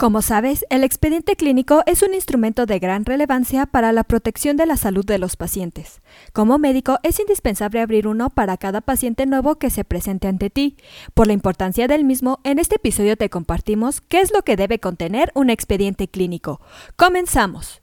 [0.00, 4.64] Como sabes, el expediente clínico es un instrumento de gran relevancia para la protección de
[4.64, 6.00] la salud de los pacientes.
[6.32, 10.78] Como médico, es indispensable abrir uno para cada paciente nuevo que se presente ante ti.
[11.12, 14.80] Por la importancia del mismo, en este episodio te compartimos qué es lo que debe
[14.80, 16.62] contener un expediente clínico.
[16.96, 17.82] Comenzamos.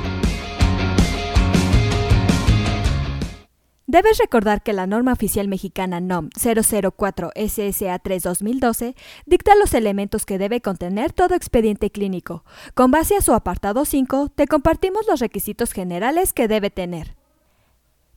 [3.91, 8.95] Debes recordar que la norma oficial mexicana NOM 004 SSA 3 2012
[9.25, 12.45] dicta los elementos que debe contener todo expediente clínico.
[12.73, 17.17] Con base a su apartado 5, te compartimos los requisitos generales que debe tener.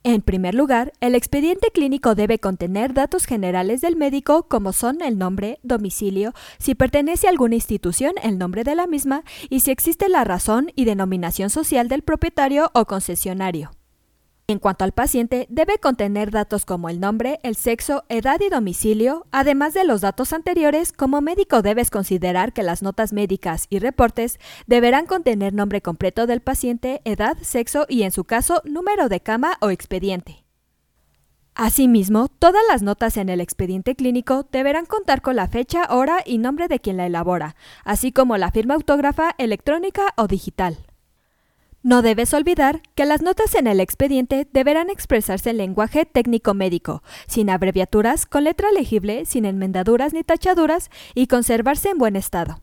[0.04, 5.18] En primer lugar, el expediente clínico debe contener datos generales del médico como son el
[5.18, 10.08] nombre, domicilio, si pertenece a alguna institución, el nombre de la misma y si existe
[10.08, 13.72] la razón y denominación social del propietario o concesionario.
[14.46, 19.26] En cuanto al paciente, debe contener datos como el nombre, el sexo, edad y domicilio,
[19.32, 24.38] además de los datos anteriores, como médico debes considerar que las notas médicas y reportes
[24.66, 29.56] deberán contener nombre completo del paciente, edad, sexo y en su caso número de cama
[29.62, 30.44] o expediente.
[31.54, 36.36] Asimismo, todas las notas en el expediente clínico deberán contar con la fecha, hora y
[36.36, 40.83] nombre de quien la elabora, así como la firma autógrafa electrónica o digital.
[41.84, 47.02] No debes olvidar que las notas en el expediente deberán expresarse en lenguaje técnico médico,
[47.26, 52.62] sin abreviaturas, con letra legible, sin enmendaduras ni tachaduras y conservarse en buen estado.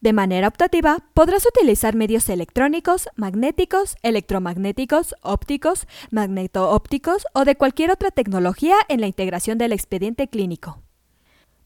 [0.00, 8.10] De manera optativa, podrás utilizar medios electrónicos, magnéticos, electromagnéticos, ópticos, magneto-ópticos o de cualquier otra
[8.10, 10.82] tecnología en la integración del expediente clínico.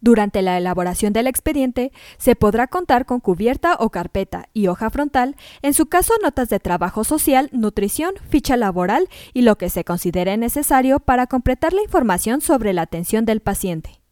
[0.00, 5.36] Durante la elaboración del expediente, se podrá contar con cubierta o carpeta y hoja frontal,
[5.62, 10.36] en su caso notas de trabajo social, nutrición, ficha laboral y lo que se considere
[10.36, 14.05] necesario para completar la información sobre la atención del paciente.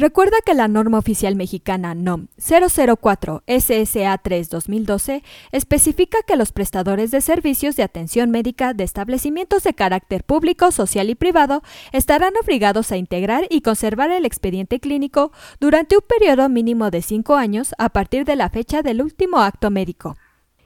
[0.00, 7.10] Recuerda que la norma oficial mexicana NOM 004 SSA 3 2012 especifica que los prestadores
[7.10, 12.92] de servicios de atención médica de establecimientos de carácter público, social y privado estarán obligados
[12.92, 17.88] a integrar y conservar el expediente clínico durante un periodo mínimo de cinco años a
[17.88, 20.16] partir de la fecha del último acto médico.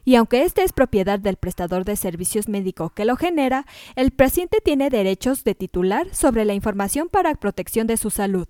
[0.04, 3.64] Y aunque este es propiedad del prestador de servicios médico que lo genera,
[3.96, 8.46] el paciente tiene derechos de titular sobre la información para protección de su salud.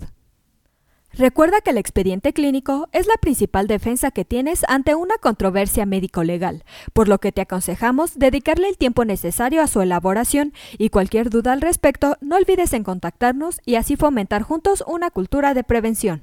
[1.15, 6.65] Recuerda que el expediente clínico es la principal defensa que tienes ante una controversia médico-legal,
[6.95, 11.53] por lo que te aconsejamos dedicarle el tiempo necesario a su elaboración y cualquier duda
[11.53, 16.23] al respecto no olvides en contactarnos y así fomentar juntos una cultura de prevención.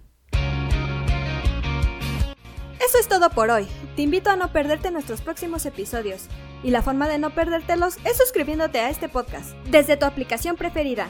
[2.79, 3.67] Eso es todo por hoy.
[3.95, 6.27] Te invito a no perderte nuestros próximos episodios.
[6.63, 11.09] Y la forma de no perdértelos es suscribiéndote a este podcast desde tu aplicación preferida.